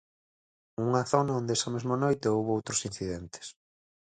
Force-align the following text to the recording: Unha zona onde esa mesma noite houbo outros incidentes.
Unha 0.85 1.01
zona 1.11 1.31
onde 1.39 1.51
esa 1.57 1.73
mesma 1.75 1.95
noite 2.03 2.31
houbo 2.33 2.51
outros 2.57 2.83
incidentes. 2.89 3.45